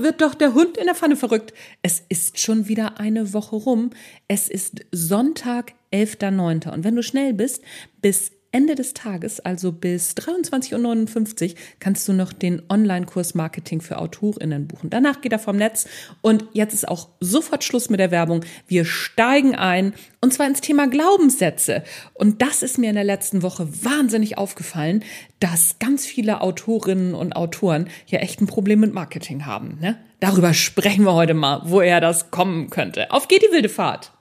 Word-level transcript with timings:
wird 0.00 0.22
doch 0.22 0.34
der 0.34 0.54
Hund 0.54 0.76
in 0.76 0.86
der 0.86 0.94
Pfanne 0.94 1.16
verrückt. 1.16 1.52
Es 1.82 2.02
ist 2.08 2.38
schon 2.38 2.68
wieder 2.68 2.98
eine 2.98 3.34
Woche 3.34 3.56
rum. 3.56 3.90
Es 4.28 4.48
ist 4.48 4.84
Sonntag, 4.92 5.74
11.09. 5.92 6.72
Und 6.72 6.84
wenn 6.84 6.96
du 6.96 7.02
schnell 7.02 7.34
bist, 7.34 7.62
bis 8.00 8.32
Ende 8.52 8.74
des 8.74 8.92
Tages, 8.92 9.40
also 9.40 9.72
bis 9.72 10.12
23.59 10.12 11.48
Uhr, 11.48 11.54
kannst 11.80 12.06
du 12.06 12.12
noch 12.12 12.34
den 12.34 12.62
Online-Kurs 12.68 13.34
Marketing 13.34 13.80
für 13.80 13.98
AutorInnen 13.98 14.68
buchen. 14.68 14.90
Danach 14.90 15.22
geht 15.22 15.32
er 15.32 15.38
vom 15.38 15.56
Netz 15.56 15.88
und 16.20 16.44
jetzt 16.52 16.74
ist 16.74 16.86
auch 16.86 17.08
sofort 17.18 17.64
Schluss 17.64 17.88
mit 17.88 17.98
der 17.98 18.10
Werbung. 18.10 18.44
Wir 18.68 18.84
steigen 18.84 19.54
ein 19.54 19.94
und 20.20 20.34
zwar 20.34 20.46
ins 20.46 20.60
Thema 20.60 20.86
Glaubenssätze. 20.86 21.82
Und 22.12 22.42
das 22.42 22.62
ist 22.62 22.76
mir 22.78 22.90
in 22.90 22.94
der 22.94 23.04
letzten 23.04 23.42
Woche 23.42 23.66
wahnsinnig 23.84 24.36
aufgefallen, 24.36 25.02
dass 25.40 25.78
ganz 25.78 26.04
viele 26.04 26.42
Autorinnen 26.42 27.14
und 27.14 27.34
Autoren 27.34 27.88
hier 28.04 28.20
echt 28.20 28.40
ein 28.40 28.46
Problem 28.46 28.80
mit 28.80 28.92
Marketing 28.92 29.46
haben. 29.46 29.78
Ne? 29.80 29.98
Darüber 30.20 30.52
sprechen 30.52 31.04
wir 31.04 31.14
heute 31.14 31.34
mal, 31.34 31.62
woher 31.64 32.00
das 32.00 32.30
kommen 32.30 32.68
könnte. 32.68 33.10
Auf 33.10 33.28
geht 33.28 33.42
die 33.42 33.52
wilde 33.52 33.70
Fahrt! 33.70 34.12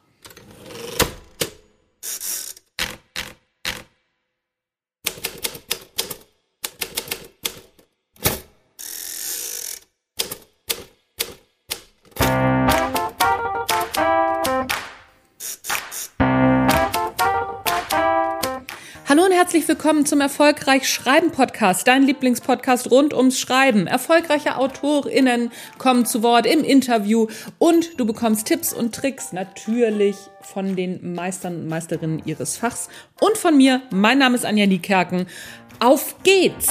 Willkommen 19.71 20.05
zum 20.05 20.19
Erfolgreich 20.19 20.89
Schreiben 20.89 21.31
Podcast, 21.31 21.87
dein 21.87 22.03
Lieblingspodcast 22.03 22.91
rund 22.91 23.13
ums 23.13 23.39
Schreiben. 23.39 23.87
Erfolgreiche 23.87 24.57
AutorInnen 24.57 25.49
kommen 25.77 26.05
zu 26.05 26.23
Wort 26.23 26.45
im 26.45 26.65
Interview 26.65 27.27
und 27.57 27.97
du 27.97 28.05
bekommst 28.05 28.47
Tipps 28.47 28.73
und 28.73 28.93
Tricks 28.93 29.31
natürlich 29.31 30.17
von 30.41 30.75
den 30.75 31.13
Meistern 31.13 31.55
und 31.55 31.67
Meisterinnen 31.69 32.21
ihres 32.25 32.57
Fachs 32.57 32.89
und 33.21 33.37
von 33.37 33.55
mir. 33.55 33.81
Mein 33.91 34.17
Name 34.17 34.35
ist 34.35 34.45
Anja 34.45 34.65
Niekerken. 34.65 35.25
Auf 35.79 36.21
geht's! 36.23 36.67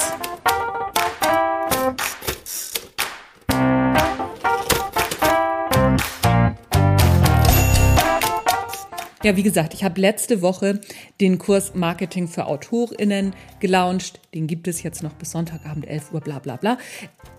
Ja, 9.22 9.36
wie 9.36 9.42
gesagt, 9.42 9.74
ich 9.74 9.84
habe 9.84 10.00
letzte 10.00 10.40
Woche 10.40 10.80
den 11.20 11.36
Kurs 11.36 11.74
Marketing 11.74 12.26
für 12.26 12.46
AutorInnen 12.46 13.34
gelauncht. 13.60 14.18
Den 14.34 14.46
gibt 14.46 14.66
es 14.66 14.82
jetzt 14.82 15.02
noch 15.02 15.12
bis 15.12 15.32
Sonntagabend 15.32 15.86
11 15.86 16.14
Uhr, 16.14 16.20
bla 16.22 16.38
bla 16.38 16.56
bla. 16.56 16.78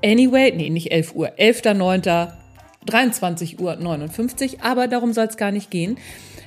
Anyway, 0.06 0.54
nee, 0.56 0.70
nicht 0.70 0.92
11 0.92 1.16
Uhr, 1.16 1.30
11.09., 1.40 2.34
23 2.86 3.60
Uhr 3.60 3.76
59, 3.76 4.62
aber 4.62 4.88
darum 4.88 5.14
soll 5.14 5.26
es 5.26 5.38
gar 5.38 5.52
nicht 5.52 5.72
gehen. 5.72 5.98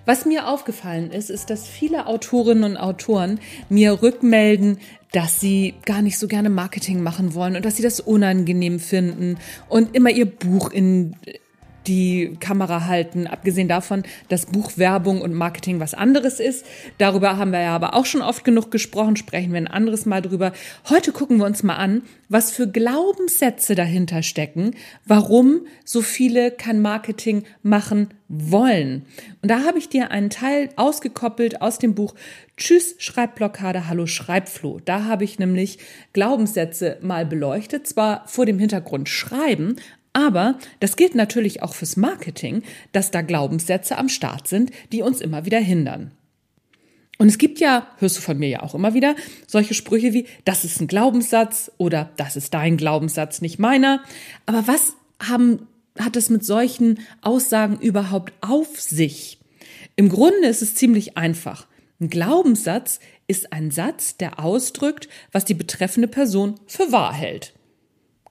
Was 0.07 0.25
mir 0.25 0.49
aufgefallen 0.49 1.11
ist, 1.11 1.31
ist, 1.31 1.51
dass 1.51 1.67
viele 1.67 2.07
Autorinnen 2.07 2.65
und 2.65 2.77
Autoren 2.77 3.41
mir 3.69 4.03
rückmelden, 4.03 4.79
dass 5.13 5.41
sie 5.41 5.75
gar 5.85 6.03
nicht 6.03 6.19
so 6.19 6.29
gerne 6.29 6.51
Marketing 6.51 7.03
machen 7.03 7.35
wollen 7.35 7.57
und 7.57 7.65
dass 7.65 7.77
sie 7.77 7.83
das 7.83 8.01
unangenehm 8.01 8.79
finden 8.79 9.39
und 9.69 9.97
immer 9.97 10.11
ihr 10.11 10.27
Buch 10.27 10.71
in 10.71 11.17
die 11.87 12.37
Kamera 12.41 12.87
halten. 12.87 13.27
Abgesehen 13.27 13.69
davon, 13.69 14.03
dass 14.29 14.47
Buchwerbung 14.47 15.21
und 15.21 15.35
Marketing 15.35 15.81
was 15.81 15.95
anderes 15.95 16.41
ist. 16.41 16.65
Darüber 16.99 17.37
haben 17.37 17.53
wir 17.53 17.61
ja 17.61 17.75
aber 17.75 17.95
auch 17.95 18.07
schon 18.07 18.23
oft 18.23 18.45
genug 18.45 18.71
gesprochen, 18.71 19.17
sprechen 19.17 19.53
wir 19.53 19.59
ein 19.59 19.67
anderes 19.67 20.07
Mal 20.07 20.23
drüber. 20.23 20.53
Heute 20.89 21.13
gucken 21.13 21.39
wir 21.39 21.47
uns 21.47 21.63
mal 21.63 21.77
an, 21.77 22.03
was 22.29 22.51
für 22.51 22.69
Glaubenssätze 22.69 23.75
dahinter 23.75 24.23
stecken, 24.23 24.73
warum 25.05 25.67
so 25.85 26.03
viele 26.03 26.51
kein 26.51 26.81
Marketing 26.81 27.45
machen 27.63 28.09
wollen. 28.29 29.05
Und 29.43 29.51
da 29.51 29.65
habe 29.65 29.79
ich 29.79 29.89
dir 29.89 30.11
einen 30.11 30.31
Teil 30.31 30.71
ausgekoppelt 30.77 31.61
aus 31.61 31.79
dem 31.79 31.95
Buch 31.95 32.15
Tschüss 32.57 32.95
Schreibblockade, 32.99 33.89
Hallo 33.89 34.07
Schreibfloh. 34.07 34.81
Da 34.85 35.05
habe 35.05 35.25
ich 35.25 35.39
nämlich 35.39 35.79
Glaubenssätze 36.13 36.99
mal 37.03 37.27
beleuchtet, 37.27 37.87
zwar 37.87 38.27
vor 38.29 38.47
dem 38.47 38.59
Hintergrund 38.59 39.09
Schreiben, 39.09 39.77
aber 40.15 40.59
das 40.81 40.97
gilt 40.97 41.15
natürlich 41.15 41.63
auch 41.63 41.75
fürs 41.75 41.97
Marketing, 41.97 42.63
dass 42.93 43.11
da 43.11 43.21
Glaubenssätze 43.21 43.99
am 43.99 44.09
Start 44.09 44.49
sind, 44.49 44.71
die 44.93 45.03
uns 45.03 45.21
immer 45.21 45.45
wieder 45.45 45.59
hindern. 45.59 46.13
Und 47.19 47.29
es 47.29 47.39
gibt 47.39 47.61
ja, 47.61 47.87
hörst 47.99 48.17
du 48.17 48.21
von 48.23 48.39
mir 48.39 48.49
ja 48.49 48.63
auch 48.63 48.75
immer 48.75 48.95
wieder, 48.95 49.15
solche 49.47 49.75
Sprüche 49.75 50.13
wie, 50.13 50.27
das 50.45 50.65
ist 50.65 50.81
ein 50.81 50.87
Glaubenssatz 50.87 51.71
oder 51.79 52.11
das 52.17 52.37
ist 52.37 52.55
dein 52.55 52.77
Glaubenssatz, 52.77 53.41
nicht 53.41 53.59
meiner. 53.59 54.03
Aber 54.47 54.67
was 54.67 54.95
haben, 55.21 55.67
hat 55.99 56.17
es 56.17 56.31
mit 56.31 56.45
solchen 56.45 57.01
Aussagen 57.21 57.79
überhaupt 57.79 58.33
auf 58.41 58.81
sich? 58.81 59.39
Im 59.97 60.09
Grunde 60.09 60.49
ist 60.49 60.63
es 60.63 60.75
ziemlich 60.75 61.17
einfach. 61.17 61.67
Ein 62.01 62.11
Glaubenssatz 62.11 63.01
ist 63.27 63.53
ein 63.53 63.71
Satz, 63.71 64.17
der 64.17 64.41
ausdrückt, 64.41 65.09
was 65.33 65.45
die 65.45 65.55
betreffende 65.55 66.09
Person 66.09 66.57
für 66.67 66.91
wahr 66.93 67.15
hält. 67.15 67.55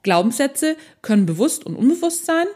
Glaubenssätze 0.04 0.76
können 1.02 1.26
bewusst 1.26 1.66
und 1.66 1.74
unbewusst 1.74 2.24
sein, 2.24 2.46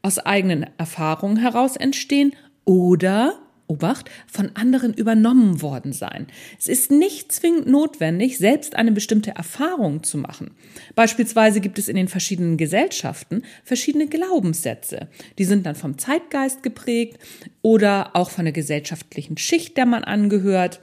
aus 0.00 0.18
eigenen 0.18 0.66
Erfahrungen 0.78 1.36
heraus 1.36 1.76
entstehen 1.76 2.34
oder 2.64 3.38
Obacht, 3.72 4.10
von 4.26 4.50
anderen 4.54 4.92
übernommen 4.92 5.62
worden 5.62 5.92
sein. 5.92 6.26
Es 6.58 6.66
ist 6.68 6.90
nicht 6.90 7.32
zwingend 7.32 7.66
notwendig, 7.66 8.36
selbst 8.36 8.76
eine 8.76 8.92
bestimmte 8.92 9.30
Erfahrung 9.30 10.02
zu 10.02 10.18
machen. 10.18 10.50
Beispielsweise 10.94 11.60
gibt 11.60 11.78
es 11.78 11.88
in 11.88 11.96
den 11.96 12.08
verschiedenen 12.08 12.58
Gesellschaften 12.58 13.42
verschiedene 13.64 14.08
Glaubenssätze. 14.08 15.08
Die 15.38 15.44
sind 15.44 15.64
dann 15.64 15.74
vom 15.74 15.96
Zeitgeist 15.96 16.62
geprägt 16.62 17.18
oder 17.62 18.14
auch 18.14 18.30
von 18.30 18.44
der 18.44 18.52
gesellschaftlichen 18.52 19.38
Schicht, 19.38 19.76
der 19.78 19.86
man 19.86 20.04
angehört. 20.04 20.80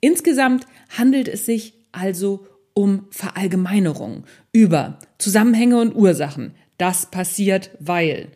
Insgesamt 0.00 0.66
handelt 0.96 1.28
es 1.28 1.46
sich 1.46 1.74
also 1.92 2.46
um 2.78 3.08
Verallgemeinerung 3.10 4.22
über 4.52 5.00
Zusammenhänge 5.18 5.80
und 5.80 5.96
Ursachen. 5.96 6.54
Das 6.76 7.10
passiert, 7.10 7.72
weil 7.80 8.28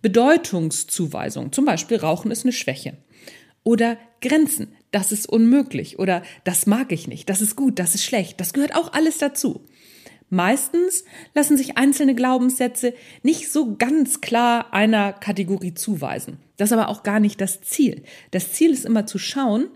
Bedeutungszuweisung, 0.00 1.52
zum 1.52 1.66
Beispiel 1.66 1.98
Rauchen 1.98 2.30
ist 2.30 2.46
eine 2.46 2.54
Schwäche. 2.54 2.96
Oder 3.62 3.98
Grenzen, 4.22 4.68
das 4.90 5.12
ist 5.12 5.28
unmöglich. 5.28 5.98
Oder 5.98 6.22
das 6.44 6.64
mag 6.64 6.92
ich 6.92 7.08
nicht, 7.08 7.28
das 7.28 7.42
ist 7.42 7.56
gut, 7.56 7.78
das 7.78 7.94
ist 7.94 8.02
schlecht. 8.02 8.40
Das 8.40 8.54
gehört 8.54 8.74
auch 8.74 8.94
alles 8.94 9.18
dazu. 9.18 9.66
Meistens 10.30 11.04
lassen 11.34 11.58
sich 11.58 11.76
einzelne 11.76 12.14
Glaubenssätze 12.14 12.94
nicht 13.22 13.52
so 13.52 13.76
ganz 13.76 14.22
klar 14.22 14.72
einer 14.72 15.12
Kategorie 15.12 15.74
zuweisen. 15.74 16.38
Das 16.56 16.70
ist 16.70 16.72
aber 16.72 16.88
auch 16.88 17.02
gar 17.02 17.20
nicht 17.20 17.38
das 17.38 17.60
Ziel. 17.60 18.02
Das 18.30 18.54
Ziel 18.54 18.70
ist 18.70 18.86
immer 18.86 19.04
zu 19.04 19.18
schauen, 19.18 19.68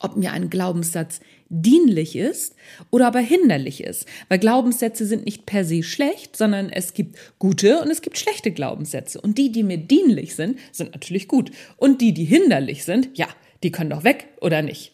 ob 0.00 0.16
mir 0.16 0.32
ein 0.32 0.50
Glaubenssatz 0.50 1.20
dienlich 1.48 2.16
ist 2.16 2.54
oder 2.90 3.06
aber 3.06 3.20
hinderlich 3.20 3.82
ist. 3.82 4.06
Weil 4.28 4.38
Glaubenssätze 4.38 5.06
sind 5.06 5.24
nicht 5.24 5.46
per 5.46 5.64
se 5.64 5.82
schlecht, 5.82 6.36
sondern 6.36 6.70
es 6.70 6.94
gibt 6.94 7.16
gute 7.38 7.80
und 7.80 7.90
es 7.90 8.02
gibt 8.02 8.18
schlechte 8.18 8.50
Glaubenssätze. 8.50 9.20
Und 9.20 9.38
die, 9.38 9.52
die 9.52 9.62
mir 9.62 9.78
dienlich 9.78 10.34
sind, 10.34 10.58
sind 10.72 10.92
natürlich 10.92 11.28
gut. 11.28 11.50
Und 11.76 12.00
die, 12.00 12.12
die 12.12 12.24
hinderlich 12.24 12.84
sind, 12.84 13.16
ja, 13.16 13.28
die 13.62 13.70
können 13.70 13.90
doch 13.90 14.04
weg 14.04 14.28
oder 14.40 14.62
nicht. 14.62 14.92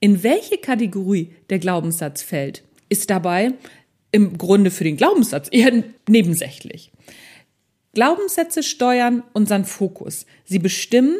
In 0.00 0.22
welche 0.22 0.58
Kategorie 0.58 1.34
der 1.50 1.58
Glaubenssatz 1.58 2.22
fällt, 2.22 2.62
ist 2.88 3.10
dabei 3.10 3.54
im 4.12 4.38
Grunde 4.38 4.70
für 4.70 4.84
den 4.84 4.96
Glaubenssatz 4.96 5.48
eher 5.50 5.84
nebensächlich. 6.08 6.92
Glaubenssätze 7.94 8.62
steuern 8.62 9.24
unseren 9.32 9.64
Fokus. 9.64 10.26
Sie 10.44 10.58
bestimmen, 10.58 11.16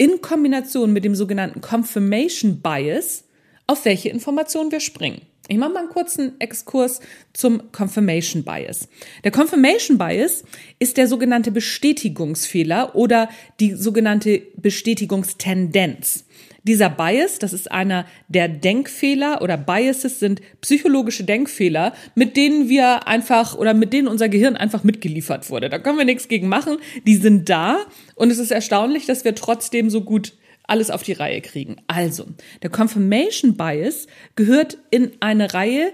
in 0.00 0.22
Kombination 0.22 0.94
mit 0.94 1.04
dem 1.04 1.14
sogenannten 1.14 1.60
Confirmation 1.60 2.62
Bias, 2.62 3.24
auf 3.66 3.84
welche 3.84 4.08
Informationen 4.08 4.72
wir 4.72 4.80
springen. 4.80 5.20
Ich 5.46 5.58
mache 5.58 5.74
mal 5.74 5.80
einen 5.80 5.90
kurzen 5.90 6.40
Exkurs 6.40 7.00
zum 7.34 7.70
Confirmation 7.70 8.42
Bias. 8.42 8.88
Der 9.24 9.30
Confirmation 9.30 9.98
Bias 9.98 10.42
ist 10.78 10.96
der 10.96 11.06
sogenannte 11.06 11.50
Bestätigungsfehler 11.50 12.96
oder 12.96 13.28
die 13.60 13.74
sogenannte 13.74 14.40
Bestätigungstendenz. 14.56 16.24
Dieser 16.62 16.90
Bias, 16.90 17.38
das 17.38 17.52
ist 17.52 17.72
einer 17.72 18.06
der 18.28 18.48
Denkfehler 18.48 19.42
oder 19.42 19.56
Biases 19.56 20.20
sind 20.20 20.42
psychologische 20.60 21.24
Denkfehler, 21.24 21.94
mit 22.14 22.36
denen 22.36 22.68
wir 22.68 23.08
einfach 23.08 23.56
oder 23.56 23.72
mit 23.72 23.92
denen 23.92 24.08
unser 24.08 24.28
Gehirn 24.28 24.56
einfach 24.56 24.84
mitgeliefert 24.84 25.48
wurde. 25.48 25.70
Da 25.70 25.78
können 25.78 25.98
wir 25.98 26.04
nichts 26.04 26.28
gegen 26.28 26.48
machen. 26.48 26.78
Die 27.06 27.16
sind 27.16 27.48
da 27.48 27.78
und 28.14 28.30
es 28.30 28.38
ist 28.38 28.50
erstaunlich, 28.50 29.06
dass 29.06 29.24
wir 29.24 29.34
trotzdem 29.34 29.90
so 29.90 30.02
gut 30.02 30.34
alles 30.64 30.90
auf 30.90 31.02
die 31.02 31.12
Reihe 31.12 31.40
kriegen. 31.40 31.76
Also, 31.86 32.26
der 32.62 32.70
Confirmation 32.70 33.56
Bias 33.56 34.06
gehört 34.36 34.76
in 34.90 35.12
eine 35.20 35.54
Reihe, 35.54 35.92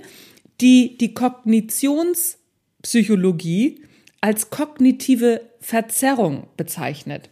die 0.60 0.98
die 0.98 1.14
Kognitionspsychologie 1.14 3.82
als 4.20 4.50
kognitive 4.50 5.42
Verzerrung 5.60 6.48
bezeichnet. 6.56 7.30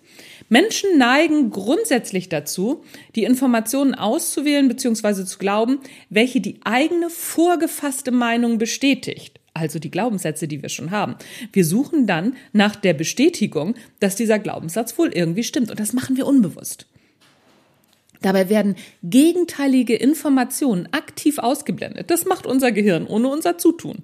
Menschen 0.48 0.98
neigen 0.98 1.50
grundsätzlich 1.50 2.28
dazu, 2.28 2.84
die 3.14 3.24
Informationen 3.24 3.94
auszuwählen 3.94 4.68
bzw. 4.68 5.24
zu 5.24 5.38
glauben, 5.38 5.80
welche 6.10 6.40
die 6.40 6.60
eigene 6.64 7.10
vorgefasste 7.10 8.10
Meinung 8.10 8.58
bestätigt. 8.58 9.40
also 9.56 9.78
die 9.78 9.90
Glaubenssätze, 9.90 10.48
die 10.48 10.62
wir 10.62 10.68
schon 10.68 10.90
haben. 10.90 11.14
Wir 11.52 11.64
suchen 11.64 12.08
dann 12.08 12.34
nach 12.52 12.74
der 12.74 12.92
Bestätigung, 12.92 13.76
dass 14.00 14.16
dieser 14.16 14.40
Glaubenssatz 14.40 14.98
wohl 14.98 15.12
irgendwie 15.12 15.44
stimmt. 15.44 15.70
Und 15.70 15.78
das 15.78 15.92
machen 15.92 16.16
wir 16.16 16.26
unbewusst. 16.26 16.86
Dabei 18.20 18.48
werden 18.48 18.74
gegenteilige 19.02 19.94
Informationen 19.94 20.88
aktiv 20.92 21.38
ausgeblendet. 21.38 22.10
Das 22.10 22.24
macht 22.24 22.46
unser 22.46 22.72
Gehirn 22.72 23.06
ohne 23.06 23.28
unser 23.28 23.56
Zutun. 23.58 23.98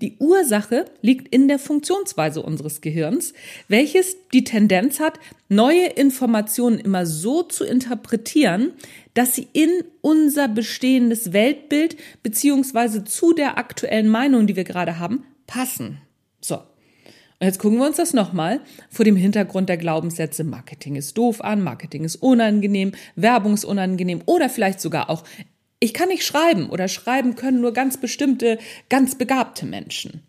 Die 0.00 0.16
Ursache 0.18 0.86
liegt 1.02 1.28
in 1.28 1.46
der 1.46 1.58
Funktionsweise 1.58 2.42
unseres 2.42 2.80
Gehirns, 2.80 3.34
welches 3.68 4.16
die 4.32 4.44
Tendenz 4.44 4.98
hat, 4.98 5.20
neue 5.48 5.86
Informationen 5.86 6.78
immer 6.78 7.04
so 7.04 7.42
zu 7.42 7.64
interpretieren, 7.64 8.72
dass 9.12 9.34
sie 9.34 9.48
in 9.52 9.68
unser 10.00 10.48
bestehendes 10.48 11.32
Weltbild 11.32 11.96
beziehungsweise 12.22 13.04
zu 13.04 13.34
der 13.34 13.58
aktuellen 13.58 14.08
Meinung, 14.08 14.46
die 14.46 14.56
wir 14.56 14.64
gerade 14.64 14.98
haben, 14.98 15.24
passen. 15.46 15.98
So. 16.40 16.56
Und 16.56 17.46
jetzt 17.46 17.58
gucken 17.58 17.78
wir 17.78 17.86
uns 17.86 17.96
das 17.96 18.12
nochmal 18.14 18.60
vor 18.90 19.04
dem 19.04 19.16
Hintergrund 19.16 19.68
der 19.68 19.78
Glaubenssätze 19.78 20.44
Marketing 20.44 20.96
ist 20.96 21.16
doof 21.16 21.42
an, 21.42 21.62
Marketing 21.62 22.04
ist 22.04 22.16
unangenehm, 22.16 22.92
Werbung 23.16 23.54
ist 23.54 23.64
unangenehm 23.64 24.22
oder 24.26 24.50
vielleicht 24.50 24.80
sogar 24.80 25.08
auch 25.08 25.24
ich 25.80 25.94
kann 25.94 26.08
nicht 26.08 26.24
schreiben 26.24 26.68
oder 26.68 26.88
schreiben 26.88 27.34
können 27.34 27.60
nur 27.60 27.72
ganz 27.72 27.96
bestimmte, 27.96 28.58
ganz 28.90 29.16
begabte 29.16 29.66
Menschen. 29.66 30.22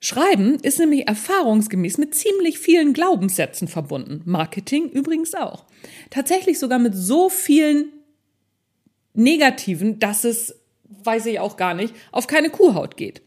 Schreiben 0.00 0.56
ist 0.60 0.78
nämlich 0.78 1.08
erfahrungsgemäß 1.08 1.98
mit 1.98 2.14
ziemlich 2.14 2.58
vielen 2.58 2.92
Glaubenssätzen 2.92 3.66
verbunden. 3.66 4.22
Marketing 4.24 4.90
übrigens 4.90 5.34
auch. 5.34 5.64
Tatsächlich 6.10 6.58
sogar 6.58 6.78
mit 6.78 6.94
so 6.94 7.28
vielen 7.30 7.92
negativen, 9.14 9.98
dass 9.98 10.24
es, 10.24 10.56
weiß 11.02 11.26
ich 11.26 11.40
auch 11.40 11.56
gar 11.56 11.74
nicht, 11.74 11.94
auf 12.12 12.26
keine 12.26 12.50
Kuhhaut 12.50 12.96
geht. 12.96 13.22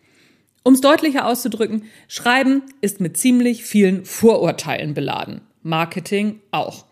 Um 0.63 0.73
es 0.73 0.81
deutlicher 0.81 1.25
auszudrücken, 1.25 1.85
Schreiben 2.07 2.63
ist 2.81 2.99
mit 2.99 3.17
ziemlich 3.17 3.63
vielen 3.63 4.05
Vorurteilen 4.05 4.93
beladen. 4.93 5.41
Marketing 5.63 6.41
auch. 6.51 6.85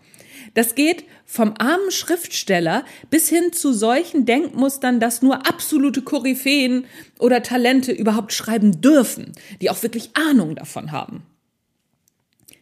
Das 0.53 0.73
geht 0.73 1.05
vom 1.29 1.53
armen 1.59 1.91
Schriftsteller 1.91 2.85
bis 3.09 3.27
hin 3.27 3.51
zu 3.51 3.74
solchen 3.74 4.25
Denkmustern, 4.25 5.01
dass 5.01 5.21
nur 5.21 5.45
absolute 5.45 6.01
Koryphäen 6.01 6.85
oder 7.19 7.44
Talente 7.44 7.91
überhaupt 7.91 8.31
schreiben 8.31 8.81
dürfen, 8.81 9.33
die 9.62 9.69
auch 9.69 9.83
wirklich 9.83 10.12
Ahnung 10.15 10.56
davon 10.56 10.91
haben. 10.94 11.24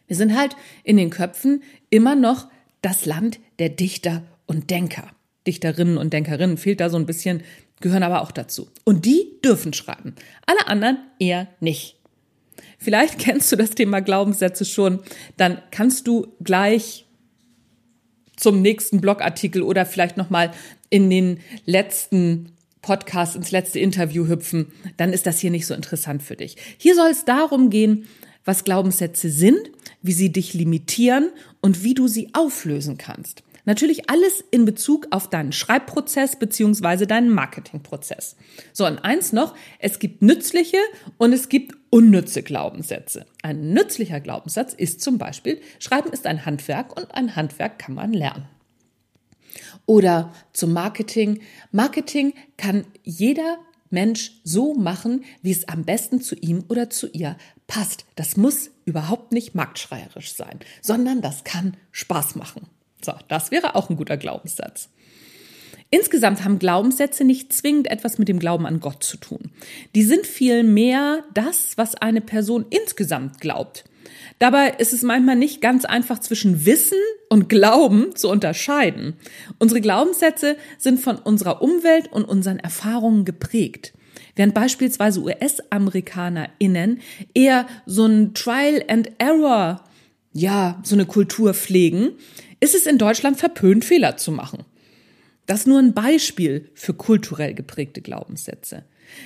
Wir 0.08 0.16
sind 0.16 0.36
halt 0.36 0.56
in 0.82 0.96
den 0.96 1.10
Köpfen 1.10 1.62
immer 1.90 2.16
noch 2.16 2.48
das 2.82 3.06
Land 3.06 3.38
der 3.60 3.68
Dichter 3.68 4.24
und 4.46 4.68
Denker. 4.70 5.10
Dichterinnen 5.46 5.96
und 5.96 6.12
Denkerinnen 6.12 6.58
fehlt 6.58 6.80
da 6.80 6.90
so 6.90 6.96
ein 6.96 7.06
bisschen, 7.06 7.44
gehören 7.80 8.02
aber 8.02 8.22
auch 8.22 8.32
dazu. 8.32 8.68
Und 8.84 9.04
die 9.04 9.40
dürfen 9.44 9.72
schreiben. 9.72 10.16
Alle 10.44 10.66
anderen 10.66 10.98
eher 11.20 11.46
nicht. 11.60 11.96
Vielleicht 12.78 13.18
kennst 13.20 13.50
du 13.52 13.56
das 13.56 13.70
Thema 13.70 14.00
Glaubenssätze 14.00 14.64
schon, 14.64 15.00
dann 15.36 15.62
kannst 15.70 16.08
du 16.08 16.34
gleich 16.42 17.05
zum 18.36 18.62
nächsten 18.62 19.00
Blogartikel 19.00 19.62
oder 19.62 19.86
vielleicht 19.86 20.16
noch 20.16 20.30
mal 20.30 20.52
in 20.90 21.10
den 21.10 21.40
letzten 21.64 22.52
Podcast 22.82 23.34
ins 23.34 23.50
letzte 23.50 23.80
Interview 23.80 24.28
hüpfen, 24.28 24.72
dann 24.96 25.12
ist 25.12 25.26
das 25.26 25.40
hier 25.40 25.50
nicht 25.50 25.66
so 25.66 25.74
interessant 25.74 26.22
für 26.22 26.36
dich. 26.36 26.56
Hier 26.78 26.94
soll 26.94 27.10
es 27.10 27.24
darum 27.24 27.70
gehen, 27.70 28.06
was 28.44 28.62
Glaubenssätze 28.62 29.28
sind, 29.28 29.58
wie 30.02 30.12
sie 30.12 30.30
dich 30.30 30.54
limitieren 30.54 31.30
und 31.60 31.82
wie 31.82 31.94
du 31.94 32.06
sie 32.06 32.30
auflösen 32.32 32.96
kannst. 32.96 33.42
Natürlich 33.66 34.08
alles 34.08 34.44
in 34.52 34.64
Bezug 34.64 35.08
auf 35.10 35.28
deinen 35.28 35.52
Schreibprozess 35.52 36.38
beziehungsweise 36.38 37.06
deinen 37.06 37.30
Marketingprozess. 37.30 38.36
So, 38.72 38.86
und 38.86 39.00
eins 39.00 39.32
noch, 39.32 39.54
es 39.80 39.98
gibt 39.98 40.22
nützliche 40.22 40.78
und 41.18 41.32
es 41.32 41.48
gibt 41.48 41.76
unnütze 41.90 42.42
Glaubenssätze. 42.42 43.26
Ein 43.42 43.72
nützlicher 43.72 44.20
Glaubenssatz 44.20 44.72
ist 44.72 45.00
zum 45.00 45.18
Beispiel, 45.18 45.60
Schreiben 45.80 46.10
ist 46.12 46.26
ein 46.26 46.46
Handwerk 46.46 46.96
und 46.96 47.12
ein 47.12 47.34
Handwerk 47.34 47.78
kann 47.80 47.94
man 47.94 48.12
lernen. 48.12 48.48
Oder 49.84 50.32
zum 50.52 50.72
Marketing. 50.72 51.40
Marketing 51.72 52.34
kann 52.56 52.86
jeder 53.02 53.58
Mensch 53.90 54.40
so 54.44 54.74
machen, 54.74 55.24
wie 55.42 55.50
es 55.50 55.68
am 55.68 55.84
besten 55.84 56.20
zu 56.20 56.36
ihm 56.36 56.64
oder 56.68 56.90
zu 56.90 57.08
ihr 57.08 57.36
passt. 57.66 58.04
Das 58.14 58.36
muss 58.36 58.70
überhaupt 58.84 59.32
nicht 59.32 59.54
marktschreierisch 59.54 60.34
sein, 60.34 60.60
sondern 60.82 61.20
das 61.20 61.44
kann 61.44 61.76
Spaß 61.90 62.36
machen. 62.36 62.68
So, 63.04 63.14
das 63.28 63.50
wäre 63.50 63.74
auch 63.74 63.90
ein 63.90 63.96
guter 63.96 64.16
Glaubenssatz. 64.16 64.88
Insgesamt 65.90 66.44
haben 66.44 66.58
Glaubenssätze 66.58 67.24
nicht 67.24 67.52
zwingend 67.52 67.88
etwas 67.88 68.18
mit 68.18 68.28
dem 68.28 68.40
Glauben 68.40 68.66
an 68.66 68.80
Gott 68.80 69.04
zu 69.04 69.16
tun. 69.16 69.52
Die 69.94 70.02
sind 70.02 70.26
vielmehr 70.26 71.22
das, 71.32 71.72
was 71.76 71.94
eine 71.94 72.20
Person 72.20 72.66
insgesamt 72.70 73.40
glaubt. 73.40 73.84
Dabei 74.38 74.70
ist 74.70 74.92
es 74.92 75.02
manchmal 75.02 75.36
nicht 75.36 75.60
ganz 75.60 75.84
einfach 75.84 76.18
zwischen 76.18 76.66
Wissen 76.66 76.98
und 77.28 77.48
Glauben 77.48 78.14
zu 78.16 78.28
unterscheiden. 78.28 79.14
Unsere 79.58 79.80
Glaubenssätze 79.80 80.56
sind 80.76 81.00
von 81.00 81.16
unserer 81.16 81.62
Umwelt 81.62 82.12
und 82.12 82.24
unseren 82.24 82.58
Erfahrungen 82.58 83.24
geprägt. 83.24 83.94
Während 84.34 84.54
beispielsweise 84.54 85.22
US-AmerikanerInnen 85.22 87.00
eher 87.32 87.66
so 87.86 88.04
ein 88.04 88.34
Trial 88.34 88.84
and 88.88 89.10
Error, 89.18 89.82
ja, 90.32 90.80
so 90.82 90.94
eine 90.94 91.06
Kultur 91.06 91.54
pflegen, 91.54 92.12
ist 92.60 92.74
es 92.74 92.86
in 92.86 92.98
Deutschland 92.98 93.38
verpönt, 93.38 93.84
Fehler 93.84 94.16
zu 94.16 94.32
machen. 94.32 94.64
Das 95.46 95.60
ist 95.60 95.66
nur 95.66 95.78
ein 95.78 95.94
Beispiel 95.94 96.70
für 96.74 96.92
kulturell 96.94 97.54
geprägte 97.54 98.02
Glaubenssätze. 98.02 98.84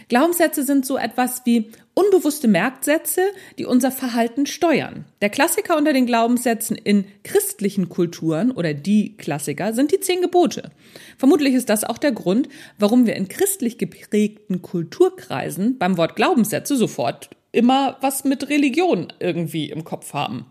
Glaubenssätze 0.08 0.62
sind 0.62 0.84
so 0.84 0.98
etwas 0.98 1.42
wie 1.46 1.70
unbewusste 1.94 2.48
Merksätze, 2.48 3.22
die 3.58 3.64
unser 3.64 3.90
Verhalten 3.90 4.44
steuern. 4.44 5.06
Der 5.22 5.30
Klassiker 5.30 5.78
unter 5.78 5.94
den 5.94 6.04
Glaubenssätzen 6.06 6.76
in 6.76 7.06
christlichen 7.24 7.88
Kulturen 7.88 8.50
oder 8.50 8.74
die 8.74 9.16
Klassiker 9.16 9.72
sind 9.72 9.92
die 9.92 10.00
zehn 10.00 10.20
Gebote. 10.20 10.70
Vermutlich 11.16 11.54
ist 11.54 11.70
das 11.70 11.84
auch 11.84 11.98
der 11.98 12.12
Grund, 12.12 12.48
warum 12.78 13.06
wir 13.06 13.16
in 13.16 13.28
christlich 13.28 13.78
geprägten 13.78 14.60
Kulturkreisen 14.60 15.78
beim 15.78 15.96
Wort 15.96 16.16
Glaubenssätze 16.16 16.76
sofort 16.76 17.30
immer 17.52 17.96
was 18.00 18.24
mit 18.24 18.48
Religion 18.48 19.12
irgendwie 19.18 19.70
im 19.70 19.84
Kopf 19.84 20.12
haben. 20.12 20.46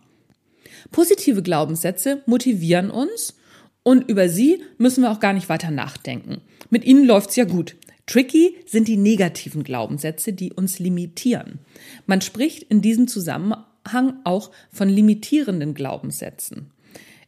Positive 0.92 1.42
Glaubenssätze 1.42 2.22
motivieren 2.26 2.90
uns 2.90 3.36
und 3.84 4.10
über 4.10 4.30
sie 4.30 4.62
müssen 4.78 5.04
wir 5.04 5.12
auch 5.12 5.20
gar 5.20 5.34
nicht 5.34 5.50
weiter 5.50 5.72
nachdenken. 5.72 6.42
Mit 6.70 6.86
ihnen 6.86 7.06
läuft's 7.06 7.36
ja 7.36 7.46
gut. 7.46 7.76
Tricky 8.06 8.56
sind 8.66 8.88
die 8.88 8.98
negativen 8.98 9.64
Glaubenssätze, 9.64 10.34
die 10.34 10.52
uns 10.52 10.80
limitieren. 10.80 11.60
Man 12.08 12.22
spricht 12.22 12.64
in 12.64 12.82
diesem 12.82 13.08
Zusammenhang 13.08 14.20
auch 14.24 14.52
von 14.72 14.90
limitierenden 14.90 15.76
Glaubenssätzen. 15.76 16.72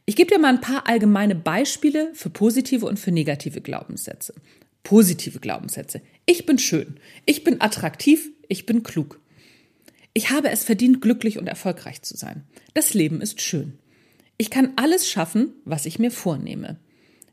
Ich 0.04 0.16
gebe 0.16 0.32
dir 0.34 0.40
mal 0.40 0.48
ein 0.48 0.60
paar 0.60 0.88
allgemeine 0.88 1.36
Beispiele 1.36 2.10
für 2.14 2.30
positive 2.30 2.86
und 2.86 2.98
für 2.98 3.12
negative 3.12 3.60
Glaubenssätze. 3.60 4.34
Positive 4.82 5.38
Glaubenssätze. 5.38 6.02
Ich 6.26 6.46
bin 6.46 6.58
schön. 6.58 6.96
Ich 7.24 7.44
bin 7.44 7.60
attraktiv. 7.60 8.30
Ich 8.48 8.66
bin 8.66 8.82
klug. 8.82 9.20
Ich 10.14 10.30
habe 10.30 10.50
es 10.50 10.64
verdient, 10.64 11.00
glücklich 11.00 11.38
und 11.38 11.46
erfolgreich 11.46 12.02
zu 12.02 12.16
sein. 12.16 12.44
Das 12.74 12.92
Leben 12.92 13.20
ist 13.20 13.40
schön. 13.40 13.78
Ich 14.36 14.50
kann 14.50 14.72
alles 14.76 15.08
schaffen, 15.08 15.54
was 15.64 15.86
ich 15.86 15.98
mir 15.98 16.10
vornehme. 16.10 16.78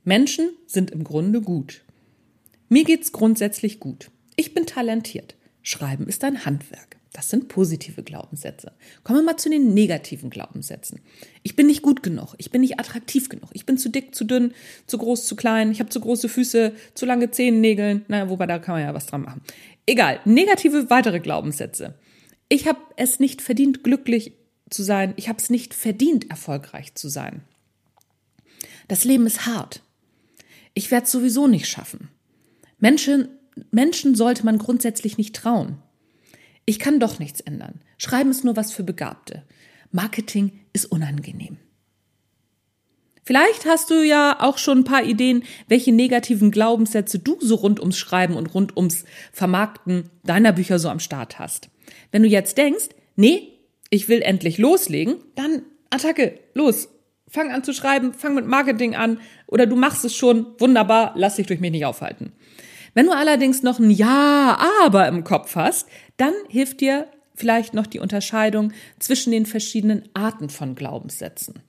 Menschen 0.04 0.50
sind 0.66 0.92
im 0.92 1.04
Grunde 1.04 1.42
gut. 1.42 1.82
Mir 2.70 2.84
geht's 2.84 3.12
grundsätzlich 3.12 3.80
gut. 3.80 4.12
Ich 4.36 4.54
bin 4.54 4.66
talentiert. 4.66 5.36
Schreiben 5.62 6.08
ist 6.08 6.24
ein 6.24 6.46
Handwerk. 6.46 6.98
Das 7.12 7.30
sind 7.30 7.48
positive 7.48 8.04
Glaubenssätze. 8.04 8.72
Kommen 9.04 9.20
wir 9.20 9.26
mal 9.26 9.38
zu 9.38 9.50
den 9.50 9.74
negativen 9.74 10.30
Glaubenssätzen. 10.30 11.02
Ich 11.42 11.56
bin 11.56 11.68
nicht 11.68 11.82
gut 11.82 12.04
genug. 12.04 12.36
Ich 12.38 12.52
bin 12.52 12.62
nicht 12.62 12.80
attraktiv 12.80 13.28
genug. 13.30 13.50
Ich 13.54 13.66
bin 13.66 13.78
zu 13.78 13.90
dick, 13.90 14.14
zu 14.14 14.24
dünn, 14.24 14.54
zu 14.86 15.00
groß, 15.00 15.26
zu 15.26 15.36
klein. 15.36 15.72
Ich 15.72 15.80
habe 15.80 15.90
zu 15.90 16.00
große 16.00 16.30
Füße, 16.30 16.74
zu 16.94 17.06
lange 17.06 17.32
Zehennägel. 17.32 18.02
Naja, 18.08 18.30
wobei 18.30 18.46
da 18.46 18.60
kann 18.60 18.76
man 18.76 18.84
ja 18.84 18.94
was 18.94 19.08
dran 19.08 19.24
machen. 19.24 19.42
Egal. 19.88 20.20
Negative 20.24 20.90
weitere 20.90 21.20
Glaubenssätze. 21.20 21.96
Ich 22.50 22.68
habe 22.68 22.80
es 22.98 23.20
nicht 23.20 23.42
verdient, 23.42 23.84
glücklich 23.84 24.34
zu 24.70 24.84
sein. 24.84 25.14
Ich 25.18 25.30
habe 25.30 25.40
es 25.40 25.50
nicht 25.50 25.74
verdient, 25.74 26.30
erfolgreich 26.30 26.96
zu 26.96 27.08
sein. 27.08 27.44
Das 28.88 29.04
Leben 29.04 29.28
ist 29.28 29.46
hart. 29.46 29.84
Ich 30.74 30.92
werde 30.92 31.06
es 31.06 31.12
sowieso 31.12 31.48
nicht 31.48 31.68
schaffen. 31.68 32.10
Menschen, 32.80 33.30
Menschen 33.72 34.16
sollte 34.16 34.46
man 34.46 34.58
grundsätzlich 34.58 35.18
nicht 35.18 35.36
trauen. 35.36 35.78
Ich 36.66 36.80
kann 36.80 37.00
doch 37.00 37.20
nichts 37.20 37.42
ändern. 37.42 37.82
Schreiben 37.98 38.32
ist 38.32 38.44
nur 38.44 38.56
was 38.56 38.72
für 38.72 38.84
Begabte. 38.84 39.44
Marketing 39.92 40.60
ist 40.74 40.86
unangenehm. 40.86 41.58
Vielleicht 43.24 43.66
hast 43.66 43.92
du 43.92 44.04
ja 44.04 44.38
auch 44.40 44.58
schon 44.58 44.80
ein 44.80 44.84
paar 44.86 45.04
Ideen, 45.04 45.44
welche 45.68 45.92
negativen 45.92 46.50
Glaubenssätze 46.50 47.20
du 47.20 47.38
so 47.40 47.56
rund 47.56 47.80
ums 47.80 47.98
Schreiben 47.98 48.36
und 48.36 48.48
rund 48.56 48.76
ums 48.76 49.06
Vermarkten 49.32 50.10
deiner 50.24 50.52
Bücher 50.52 50.80
so 50.80 50.90
am 50.90 51.00
Start 51.00 51.38
hast. 51.38 51.70
Wenn 52.12 52.24
du 52.24 52.30
jetzt 52.30 52.58
denkst, 52.58 52.90
nee, 53.16 53.54
ich 53.90 54.08
will 54.10 54.22
endlich 54.22 54.58
loslegen, 54.58 55.16
dann 55.36 55.64
Attacke, 55.90 56.40
los. 56.54 56.90
Fang 57.28 57.52
an 57.52 57.64
zu 57.64 57.74
schreiben, 57.74 58.14
fang 58.14 58.34
mit 58.34 58.48
Marketing 58.48 58.96
an 58.96 59.20
oder 59.48 59.68
du 59.68 59.76
machst 59.76 60.04
es 60.04 60.16
schon, 60.16 60.48
wunderbar, 60.58 61.14
lass 61.16 61.36
dich 61.36 61.46
durch 61.48 61.60
mich 61.60 61.72
nicht 61.72 61.86
aufhalten. 61.86 62.32
Wenn 62.96 63.06
du 63.06 63.12
allerdings 63.12 63.62
noch 63.62 63.80
ein 63.80 63.92
Ja, 63.92 64.58
aber 64.84 65.08
im 65.08 65.24
Kopf 65.24 65.56
hast, 65.56 65.88
dann 66.18 66.34
hilft 66.48 66.82
dir 66.82 67.08
vielleicht 67.36 67.74
noch 67.74 67.88
die 67.88 68.00
Unterscheidung 68.00 68.74
zwischen 68.98 69.32
den 69.32 69.46
verschiedenen 69.46 70.10
Arten 70.14 70.50
von 70.50 70.76
Glaubenssätzen. 70.76 71.62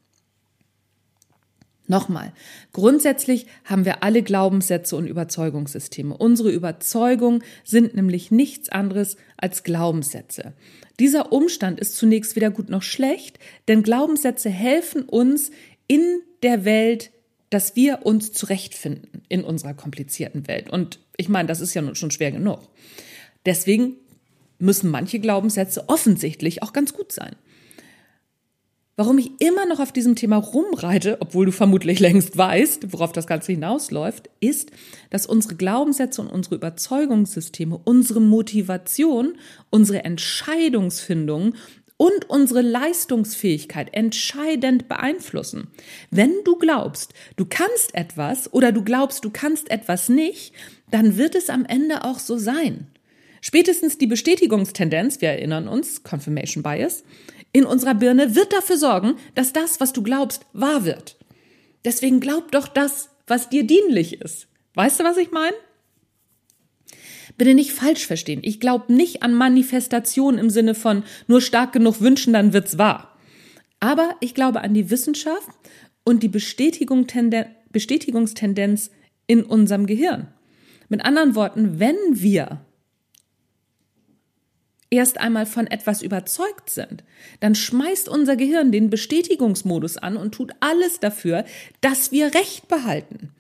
Nochmal, 1.90 2.32
grundsätzlich 2.72 3.46
haben 3.64 3.84
wir 3.84 4.04
alle 4.04 4.22
Glaubenssätze 4.22 4.94
und 4.94 5.08
Überzeugungssysteme. 5.08 6.16
Unsere 6.16 6.52
Überzeugungen 6.52 7.42
sind 7.64 7.96
nämlich 7.96 8.30
nichts 8.30 8.68
anderes 8.68 9.16
als 9.36 9.64
Glaubenssätze. 9.64 10.52
Dieser 11.00 11.32
Umstand 11.32 11.80
ist 11.80 11.96
zunächst 11.96 12.36
weder 12.36 12.50
gut 12.50 12.70
noch 12.70 12.84
schlecht, 12.84 13.40
denn 13.66 13.82
Glaubenssätze 13.82 14.50
helfen 14.50 15.02
uns 15.02 15.50
in 15.88 16.20
der 16.44 16.64
Welt, 16.64 17.10
dass 17.50 17.74
wir 17.74 18.06
uns 18.06 18.30
zurechtfinden 18.30 19.22
in 19.28 19.42
unserer 19.42 19.74
komplizierten 19.74 20.46
Welt. 20.46 20.70
Und 20.70 21.00
ich 21.16 21.28
meine, 21.28 21.48
das 21.48 21.60
ist 21.60 21.74
ja 21.74 21.92
schon 21.96 22.12
schwer 22.12 22.30
genug. 22.30 22.60
Deswegen 23.46 23.96
müssen 24.60 24.92
manche 24.92 25.18
Glaubenssätze 25.18 25.88
offensichtlich 25.88 26.62
auch 26.62 26.72
ganz 26.72 26.92
gut 26.92 27.10
sein. 27.10 27.34
Warum 29.00 29.16
ich 29.16 29.30
immer 29.38 29.64
noch 29.64 29.80
auf 29.80 29.92
diesem 29.92 30.14
Thema 30.14 30.36
rumreite, 30.36 31.16
obwohl 31.20 31.46
du 31.46 31.52
vermutlich 31.52 32.00
längst 32.00 32.36
weißt, 32.36 32.92
worauf 32.92 33.12
das 33.12 33.26
Ganze 33.26 33.52
hinausläuft, 33.52 34.28
ist, 34.40 34.72
dass 35.08 35.24
unsere 35.24 35.54
Glaubenssätze 35.54 36.20
und 36.20 36.28
unsere 36.28 36.56
Überzeugungssysteme, 36.56 37.80
unsere 37.82 38.20
Motivation, 38.20 39.38
unsere 39.70 40.04
Entscheidungsfindung 40.04 41.54
und 41.96 42.28
unsere 42.28 42.60
Leistungsfähigkeit 42.60 43.88
entscheidend 43.94 44.86
beeinflussen. 44.86 45.68
Wenn 46.10 46.34
du 46.44 46.56
glaubst, 46.56 47.14
du 47.36 47.46
kannst 47.46 47.94
etwas 47.94 48.52
oder 48.52 48.70
du 48.70 48.84
glaubst, 48.84 49.24
du 49.24 49.30
kannst 49.30 49.70
etwas 49.70 50.10
nicht, 50.10 50.52
dann 50.90 51.16
wird 51.16 51.36
es 51.36 51.48
am 51.48 51.64
Ende 51.64 52.04
auch 52.04 52.18
so 52.18 52.36
sein. 52.36 52.88
Spätestens 53.40 53.96
die 53.96 54.06
Bestätigungstendenz, 54.06 55.22
wir 55.22 55.30
erinnern 55.30 55.68
uns, 55.68 56.02
Confirmation 56.02 56.62
Bias, 56.62 57.04
in 57.52 57.64
unserer 57.64 57.94
Birne 57.94 58.34
wird 58.34 58.52
dafür 58.52 58.76
sorgen, 58.76 59.16
dass 59.34 59.52
das, 59.52 59.80
was 59.80 59.92
du 59.92 60.02
glaubst, 60.02 60.46
wahr 60.52 60.84
wird. 60.84 61.16
Deswegen 61.84 62.20
glaub 62.20 62.52
doch 62.52 62.68
das, 62.68 63.10
was 63.26 63.48
dir 63.48 63.64
dienlich 63.64 64.20
ist. 64.20 64.48
Weißt 64.74 65.00
du, 65.00 65.04
was 65.04 65.16
ich 65.16 65.30
meine? 65.30 65.56
Bitte 67.36 67.54
nicht 67.54 67.72
falsch 67.72 68.06
verstehen. 68.06 68.40
Ich 68.42 68.60
glaube 68.60 68.92
nicht 68.92 69.22
an 69.22 69.34
Manifestation 69.34 70.38
im 70.38 70.50
Sinne 70.50 70.74
von 70.74 71.04
nur 71.26 71.40
stark 71.40 71.72
genug 71.72 72.00
wünschen, 72.00 72.32
dann 72.32 72.52
wird's 72.52 72.76
wahr. 72.78 73.16
Aber 73.80 74.14
ich 74.20 74.34
glaube 74.34 74.60
an 74.60 74.74
die 74.74 74.90
Wissenschaft 74.90 75.48
und 76.04 76.22
die 76.22 76.28
Bestätigung, 76.28 77.06
Bestätigungstendenz 77.70 78.90
in 79.26 79.42
unserem 79.42 79.86
Gehirn. 79.86 80.28
Mit 80.88 81.04
anderen 81.04 81.34
Worten, 81.34 81.78
wenn 81.80 81.96
wir 82.10 82.64
erst 84.90 85.18
einmal 85.18 85.46
von 85.46 85.66
etwas 85.66 86.02
überzeugt 86.02 86.68
sind, 86.70 87.04
dann 87.38 87.54
schmeißt 87.54 88.08
unser 88.08 88.36
Gehirn 88.36 88.72
den 88.72 88.90
Bestätigungsmodus 88.90 89.96
an 89.96 90.16
und 90.16 90.32
tut 90.32 90.52
alles 90.60 91.00
dafür, 91.00 91.44
dass 91.80 92.12
wir 92.12 92.34
Recht 92.34 92.68
behalten. 92.68 93.30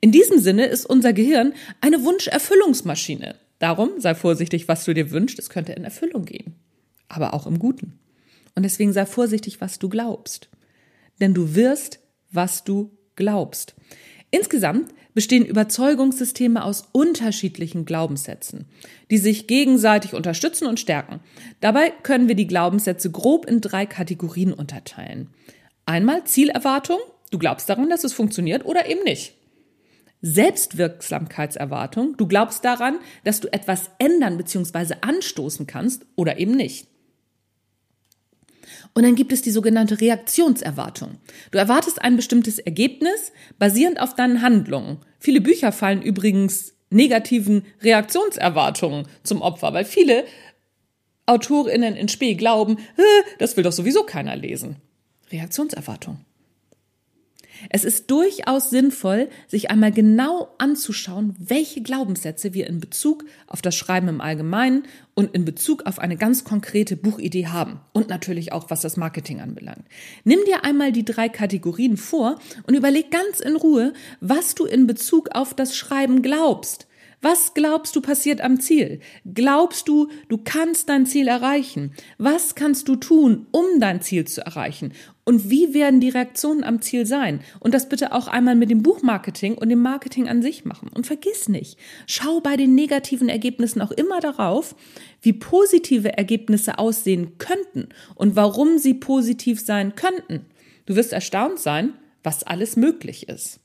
In 0.00 0.12
diesem 0.12 0.38
Sinne 0.38 0.66
ist 0.66 0.86
unser 0.86 1.12
Gehirn 1.12 1.54
eine 1.80 2.04
Wunscherfüllungsmaschine. 2.04 3.34
Darum 3.58 3.98
sei 3.98 4.14
vorsichtig, 4.14 4.68
was 4.68 4.84
du 4.84 4.94
dir 4.94 5.10
wünschst, 5.10 5.38
es 5.38 5.50
könnte 5.50 5.72
in 5.72 5.84
Erfüllung 5.84 6.24
gehen. 6.24 6.54
Aber 7.08 7.34
auch 7.34 7.46
im 7.46 7.58
Guten. 7.58 7.98
Und 8.54 8.62
deswegen 8.62 8.92
sei 8.92 9.06
vorsichtig, 9.06 9.60
was 9.60 9.78
du 9.78 9.88
glaubst. 9.88 10.48
Denn 11.20 11.34
du 11.34 11.54
wirst, 11.54 12.00
was 12.30 12.62
du 12.62 12.96
glaubst. 13.16 13.74
Insgesamt 14.30 14.92
bestehen 15.14 15.46
Überzeugungssysteme 15.46 16.62
aus 16.62 16.88
unterschiedlichen 16.92 17.84
Glaubenssätzen, 17.84 18.66
die 19.10 19.18
sich 19.18 19.46
gegenseitig 19.46 20.14
unterstützen 20.14 20.66
und 20.66 20.78
stärken. 20.78 21.20
Dabei 21.60 21.90
können 21.90 22.28
wir 22.28 22.34
die 22.34 22.46
Glaubenssätze 22.46 23.10
grob 23.10 23.46
in 23.46 23.60
drei 23.60 23.86
Kategorien 23.86 24.52
unterteilen. 24.52 25.30
Einmal 25.86 26.24
Zielerwartung, 26.24 26.98
du 27.30 27.38
glaubst 27.38 27.68
daran, 27.70 27.88
dass 27.88 28.04
es 28.04 28.12
funktioniert 28.12 28.66
oder 28.66 28.88
eben 28.88 29.02
nicht. 29.04 29.34
Selbstwirksamkeitserwartung, 30.20 32.16
du 32.16 32.26
glaubst 32.26 32.64
daran, 32.64 32.98
dass 33.24 33.40
du 33.40 33.50
etwas 33.52 33.90
ändern 33.98 34.36
bzw. 34.36 34.96
anstoßen 35.00 35.66
kannst 35.66 36.04
oder 36.16 36.38
eben 36.38 36.52
nicht. 36.52 36.88
Und 38.94 39.04
dann 39.04 39.14
gibt 39.14 39.32
es 39.32 39.42
die 39.42 39.50
sogenannte 39.50 40.00
Reaktionserwartung. 40.00 41.18
Du 41.50 41.58
erwartest 41.58 42.02
ein 42.02 42.16
bestimmtes 42.16 42.58
Ergebnis 42.58 43.32
basierend 43.58 44.00
auf 44.00 44.14
deinen 44.14 44.42
Handlungen. 44.42 44.98
Viele 45.18 45.40
Bücher 45.40 45.72
fallen 45.72 46.02
übrigens 46.02 46.74
negativen 46.90 47.64
Reaktionserwartungen 47.82 49.06
zum 49.22 49.42
Opfer, 49.42 49.72
weil 49.74 49.84
viele 49.84 50.24
AutorInnen 51.26 51.94
in 51.96 52.08
Spee 52.08 52.34
glauben, 52.34 52.78
das 53.38 53.56
will 53.56 53.64
doch 53.64 53.72
sowieso 53.72 54.04
keiner 54.04 54.36
lesen. 54.36 54.76
Reaktionserwartung. 55.30 56.24
Es 57.70 57.84
ist 57.84 58.10
durchaus 58.10 58.70
sinnvoll, 58.70 59.28
sich 59.46 59.70
einmal 59.70 59.92
genau 59.92 60.54
anzuschauen, 60.58 61.36
welche 61.38 61.82
Glaubenssätze 61.82 62.54
wir 62.54 62.66
in 62.66 62.80
Bezug 62.80 63.24
auf 63.46 63.62
das 63.62 63.76
Schreiben 63.76 64.08
im 64.08 64.20
Allgemeinen 64.20 64.84
und 65.14 65.34
in 65.34 65.44
Bezug 65.44 65.86
auf 65.86 65.98
eine 65.98 66.16
ganz 66.16 66.44
konkrete 66.44 66.96
Buchidee 66.96 67.46
haben. 67.46 67.80
Und 67.92 68.08
natürlich 68.08 68.52
auch, 68.52 68.70
was 68.70 68.80
das 68.80 68.96
Marketing 68.96 69.40
anbelangt. 69.40 69.84
Nimm 70.24 70.40
dir 70.46 70.64
einmal 70.64 70.92
die 70.92 71.04
drei 71.04 71.28
Kategorien 71.28 71.96
vor 71.96 72.38
und 72.66 72.74
überleg 72.74 73.10
ganz 73.10 73.40
in 73.40 73.56
Ruhe, 73.56 73.92
was 74.20 74.54
du 74.54 74.64
in 74.64 74.86
Bezug 74.86 75.30
auf 75.32 75.54
das 75.54 75.76
Schreiben 75.76 76.22
glaubst. 76.22 76.87
Was 77.20 77.52
glaubst 77.54 77.96
du 77.96 78.00
passiert 78.00 78.40
am 78.40 78.60
Ziel? 78.60 79.00
Glaubst 79.34 79.88
du, 79.88 80.08
du 80.28 80.38
kannst 80.38 80.88
dein 80.88 81.04
Ziel 81.04 81.26
erreichen? 81.26 81.92
Was 82.16 82.54
kannst 82.54 82.86
du 82.86 82.94
tun, 82.94 83.46
um 83.50 83.64
dein 83.80 84.00
Ziel 84.00 84.24
zu 84.24 84.46
erreichen? 84.46 84.92
Und 85.24 85.50
wie 85.50 85.74
werden 85.74 86.00
die 86.00 86.10
Reaktionen 86.10 86.62
am 86.62 86.80
Ziel 86.80 87.06
sein? 87.06 87.40
Und 87.58 87.74
das 87.74 87.88
bitte 87.88 88.12
auch 88.12 88.28
einmal 88.28 88.54
mit 88.54 88.70
dem 88.70 88.84
Buchmarketing 88.84 89.58
und 89.58 89.68
dem 89.68 89.82
Marketing 89.82 90.28
an 90.28 90.42
sich 90.42 90.64
machen. 90.64 90.90
Und 90.94 91.08
vergiss 91.08 91.48
nicht, 91.48 91.76
schau 92.06 92.40
bei 92.40 92.56
den 92.56 92.76
negativen 92.76 93.28
Ergebnissen 93.28 93.82
auch 93.82 93.90
immer 93.90 94.20
darauf, 94.20 94.76
wie 95.20 95.32
positive 95.32 96.16
Ergebnisse 96.16 96.78
aussehen 96.78 97.36
könnten 97.38 97.88
und 98.14 98.36
warum 98.36 98.78
sie 98.78 98.94
positiv 98.94 99.60
sein 99.60 99.96
könnten. 99.96 100.46
Du 100.86 100.94
wirst 100.94 101.12
erstaunt 101.12 101.58
sein, 101.58 101.94
was 102.22 102.44
alles 102.44 102.76
möglich 102.76 103.28
ist. 103.28 103.60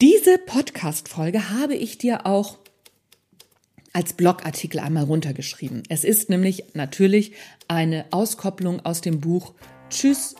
Diese 0.00 0.38
Podcast-Folge 0.38 1.50
habe 1.50 1.74
ich 1.74 1.98
dir 1.98 2.24
auch 2.24 2.58
als 3.92 4.12
Blogartikel 4.12 4.78
einmal 4.78 5.02
runtergeschrieben. 5.02 5.82
Es 5.88 6.04
ist 6.04 6.30
nämlich 6.30 6.66
natürlich 6.74 7.32
eine 7.66 8.04
Auskopplung 8.12 8.78
aus 8.86 9.00
dem 9.00 9.18
Buch 9.18 9.54
Tschüss 9.90 10.36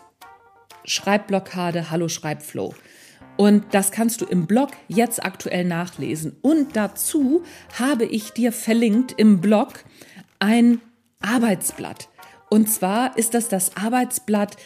Schreibblockade, 0.84 1.90
Hallo 1.90 2.08
Schreibflow. 2.08 2.72
Und 3.36 3.74
das 3.74 3.90
kannst 3.90 4.20
du 4.20 4.26
im 4.26 4.46
Blog 4.46 4.70
jetzt 4.86 5.24
aktuell 5.24 5.64
nachlesen. 5.64 6.36
Und 6.40 6.76
dazu 6.76 7.42
habe 7.76 8.04
ich 8.04 8.30
dir 8.30 8.52
verlinkt 8.52 9.10
im 9.16 9.40
Blog 9.40 9.82
ein 10.38 10.80
Arbeitsblatt. 11.18 12.08
Und 12.48 12.70
zwar 12.70 13.18
ist 13.18 13.34
das 13.34 13.48
das 13.48 13.76
Arbeitsblatt 13.76 14.56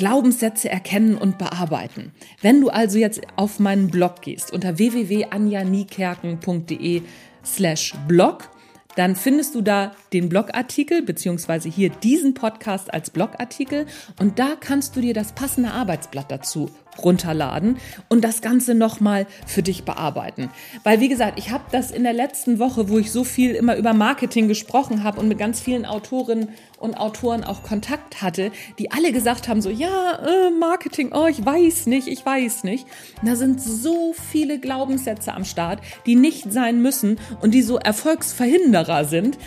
Glaubenssätze 0.00 0.68
erkennen 0.70 1.18
und 1.18 1.36
bearbeiten. 1.36 2.12
Wenn 2.40 2.62
du 2.62 2.70
also 2.70 2.96
jetzt 2.96 3.20
auf 3.36 3.60
meinen 3.60 3.90
Blog 3.90 4.22
gehst 4.22 4.50
unter 4.50 4.78
www.anjanikerken.de 4.78 7.02
slash 7.44 7.94
blog, 8.08 8.48
dann 8.96 9.14
findest 9.14 9.54
du 9.54 9.60
da 9.60 9.92
den 10.14 10.30
Blogartikel 10.30 11.02
beziehungsweise 11.02 11.68
hier 11.68 11.90
diesen 11.90 12.32
Podcast 12.32 12.94
als 12.94 13.10
Blogartikel 13.10 13.84
und 14.18 14.38
da 14.38 14.56
kannst 14.58 14.96
du 14.96 15.02
dir 15.02 15.12
das 15.12 15.32
passende 15.32 15.70
Arbeitsblatt 15.70 16.30
dazu 16.30 16.70
runterladen 16.98 17.78
und 18.08 18.22
das 18.22 18.42
Ganze 18.42 18.74
nochmal 18.74 19.26
für 19.46 19.62
dich 19.62 19.84
bearbeiten. 19.84 20.50
Weil, 20.84 21.00
wie 21.00 21.08
gesagt, 21.08 21.38
ich 21.38 21.50
habe 21.50 21.64
das 21.72 21.90
in 21.90 22.02
der 22.02 22.12
letzten 22.12 22.58
Woche, 22.58 22.88
wo 22.88 22.98
ich 22.98 23.10
so 23.10 23.24
viel 23.24 23.54
immer 23.54 23.76
über 23.76 23.92
Marketing 23.92 24.48
gesprochen 24.48 25.04
habe 25.04 25.20
und 25.20 25.28
mit 25.28 25.38
ganz 25.38 25.60
vielen 25.60 25.86
Autorinnen 25.86 26.50
und 26.78 26.94
Autoren 26.94 27.44
auch 27.44 27.62
Kontakt 27.62 28.22
hatte, 28.22 28.50
die 28.78 28.90
alle 28.90 29.12
gesagt 29.12 29.48
haben, 29.48 29.60
so, 29.60 29.70
ja, 29.70 30.18
äh, 30.26 30.50
Marketing, 30.50 31.12
oh, 31.12 31.26
ich 31.26 31.44
weiß 31.44 31.86
nicht, 31.86 32.08
ich 32.08 32.24
weiß 32.24 32.64
nicht. 32.64 32.86
da 33.22 33.36
sind 33.36 33.60
so 33.60 34.14
viele 34.30 34.58
Glaubenssätze 34.58 35.32
am 35.34 35.44
Start, 35.44 35.80
die 36.06 36.16
nicht 36.16 36.52
sein 36.52 36.80
müssen 36.80 37.18
und 37.42 37.52
die 37.52 37.62
so 37.62 37.78
Erfolgsverhinderer 37.78 39.04
sind 39.04 39.38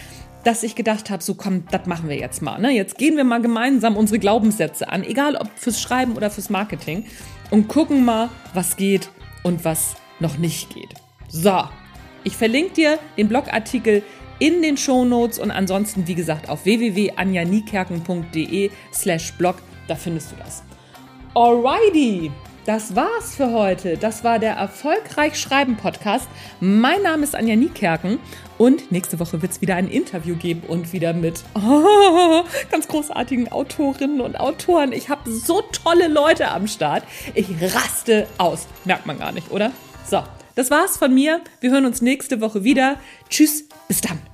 dass 0.43 0.63
ich 0.63 0.75
gedacht 0.75 1.09
habe, 1.09 1.23
so 1.23 1.35
komm, 1.35 1.63
das 1.71 1.85
machen 1.85 2.09
wir 2.09 2.17
jetzt 2.17 2.41
mal. 2.41 2.59
Ne? 2.59 2.71
Jetzt 2.71 2.97
gehen 2.97 3.17
wir 3.17 3.23
mal 3.23 3.41
gemeinsam 3.41 3.95
unsere 3.95 4.19
Glaubenssätze 4.19 4.89
an, 4.89 5.03
egal 5.03 5.35
ob 5.35 5.50
fürs 5.55 5.81
Schreiben 5.81 6.15
oder 6.15 6.29
fürs 6.29 6.50
Marketing 6.50 7.05
und 7.50 7.67
gucken 7.67 8.05
mal, 8.05 8.29
was 8.53 8.77
geht 8.77 9.09
und 9.43 9.65
was 9.65 9.95
noch 10.19 10.38
nicht 10.38 10.73
geht. 10.73 10.93
So, 11.29 11.63
ich 12.23 12.38
verlinke 12.38 12.73
dir 12.73 13.00
den 13.17 13.27
Blogartikel 13.27 14.03
in 14.39 14.62
den 14.62 14.77
Show 14.77 15.03
Notes 15.05 15.39
und 15.39 15.51
ansonsten, 15.51 16.07
wie 16.07 16.15
gesagt, 16.15 16.50
auf 16.50 16.65
www.anjanikerken.de 16.65 18.71
slash 18.93 19.33
blog, 19.33 19.57
da 19.88 19.95
findest 19.95 20.31
du 20.31 20.35
das. 20.38 20.63
Alrighty, 21.35 22.31
das 22.65 22.96
war's 22.96 23.36
für 23.36 23.51
heute. 23.51 23.98
Das 23.98 24.24
war 24.24 24.39
der 24.39 24.53
Erfolgreich 24.53 25.39
Schreiben 25.39 25.75
Podcast. 25.75 26.27
Mein 26.60 27.01
Name 27.01 27.24
ist 27.24 27.36
Anja 27.36 27.55
Niekerken 27.55 28.20
und 28.58 28.91
nächste 28.91 29.20
Woche 29.20 29.41
wird 29.41 29.51
es 29.51 29.62
wieder 29.62 29.75
ein 29.75 29.89
Interview 29.89 30.36
geben 30.36 30.63
und 30.67 30.93
wieder 30.93 31.13
mit 31.13 31.43
oh, 31.55 32.43
ganz 32.72 32.88
großartigen 32.88 33.51
Autorinnen 33.51 34.22
und 34.22 34.39
Autoren. 34.39 34.93
Ich 34.93 35.10
habe 35.10 35.29
so 35.29 35.62
tolle 35.72 36.08
Leute 36.08 36.50
am 36.50 36.67
Start. 36.67 37.03
Ich 37.34 37.48
raste 37.62 38.27
aus. 38.38 38.67
Merkt 38.86 39.05
man 39.05 39.20
gar 39.20 39.32
nicht, 39.32 39.51
oder? 39.51 39.72
So, 40.10 40.24
das 40.55 40.72
war's 40.72 40.98
von 40.98 41.13
mir. 41.13 41.41
Wir 41.60 41.72
hören 41.72 41.86
uns 41.86 42.01
nächste 42.01 42.39
Woche 42.41 42.63
wieder. 42.63 42.98
Tschüss, 43.29 43.67
bis 43.88 44.01
dann. 44.01 44.32